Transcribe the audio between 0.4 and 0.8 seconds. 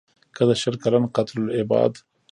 د شل